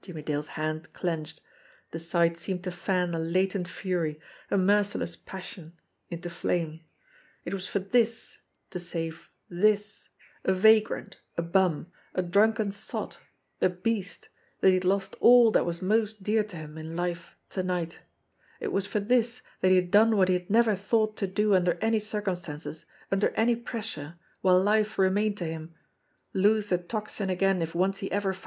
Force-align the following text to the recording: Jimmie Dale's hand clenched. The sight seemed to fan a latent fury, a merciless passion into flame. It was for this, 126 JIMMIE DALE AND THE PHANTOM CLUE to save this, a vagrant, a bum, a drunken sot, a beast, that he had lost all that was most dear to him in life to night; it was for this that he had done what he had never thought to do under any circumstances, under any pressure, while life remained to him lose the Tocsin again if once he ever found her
Jimmie 0.00 0.22
Dale's 0.22 0.46
hand 0.56 0.94
clenched. 0.94 1.42
The 1.90 1.98
sight 1.98 2.38
seemed 2.38 2.64
to 2.64 2.70
fan 2.70 3.12
a 3.14 3.18
latent 3.18 3.68
fury, 3.68 4.18
a 4.50 4.56
merciless 4.56 5.14
passion 5.14 5.74
into 6.08 6.30
flame. 6.30 6.80
It 7.44 7.52
was 7.52 7.68
for 7.68 7.78
this, 7.80 8.38
126 8.72 9.28
JIMMIE 9.28 9.30
DALE 9.50 9.68
AND 9.68 9.76
THE 9.76 9.76
PHANTOM 9.76 9.76
CLUE 9.76 9.76
to 9.76 9.76
save 9.76 9.82
this, 9.82 10.08
a 10.44 10.54
vagrant, 10.58 11.16
a 11.36 11.42
bum, 11.42 11.92
a 12.14 12.22
drunken 12.22 12.72
sot, 12.72 13.18
a 13.60 13.68
beast, 13.68 14.30
that 14.62 14.68
he 14.68 14.72
had 14.76 14.86
lost 14.86 15.16
all 15.20 15.50
that 15.50 15.66
was 15.66 15.82
most 15.82 16.22
dear 16.22 16.42
to 16.44 16.56
him 16.56 16.78
in 16.78 16.96
life 16.96 17.36
to 17.50 17.62
night; 17.62 17.98
it 18.58 18.72
was 18.72 18.86
for 18.86 19.00
this 19.00 19.42
that 19.60 19.68
he 19.68 19.76
had 19.76 19.90
done 19.90 20.16
what 20.16 20.28
he 20.28 20.32
had 20.34 20.48
never 20.48 20.74
thought 20.74 21.14
to 21.18 21.26
do 21.26 21.54
under 21.54 21.74
any 21.82 21.98
circumstances, 21.98 22.86
under 23.10 23.28
any 23.34 23.54
pressure, 23.54 24.14
while 24.40 24.58
life 24.58 24.98
remained 24.98 25.36
to 25.36 25.44
him 25.44 25.74
lose 26.32 26.70
the 26.70 26.78
Tocsin 26.78 27.28
again 27.28 27.60
if 27.60 27.74
once 27.74 27.98
he 27.98 28.10
ever 28.10 28.32
found 28.32 28.38
her 28.38 28.40